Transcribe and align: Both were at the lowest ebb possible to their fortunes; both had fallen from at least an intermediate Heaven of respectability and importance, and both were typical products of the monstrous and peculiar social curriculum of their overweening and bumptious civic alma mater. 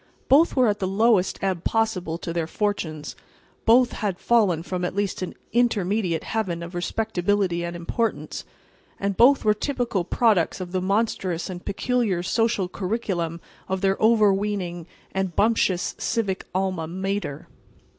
Both 0.29 0.55
were 0.55 0.67
at 0.67 0.79
the 0.79 0.87
lowest 0.87 1.37
ebb 1.43 1.63
possible 1.63 2.17
to 2.17 2.33
their 2.33 2.47
fortunes; 2.47 3.15
both 3.65 3.91
had 3.91 4.17
fallen 4.17 4.63
from 4.63 4.83
at 4.83 4.95
least 4.95 5.21
an 5.21 5.35
intermediate 5.53 6.23
Heaven 6.23 6.63
of 6.63 6.73
respectability 6.73 7.63
and 7.63 7.75
importance, 7.75 8.43
and 8.99 9.15
both 9.15 9.45
were 9.45 9.53
typical 9.53 10.03
products 10.03 10.59
of 10.59 10.71
the 10.71 10.81
monstrous 10.81 11.51
and 11.51 11.63
peculiar 11.63 12.23
social 12.23 12.67
curriculum 12.67 13.41
of 13.69 13.81
their 13.81 13.95
overweening 14.01 14.87
and 15.11 15.35
bumptious 15.35 15.93
civic 15.99 16.47
alma 16.51 16.87
mater. 16.87 17.47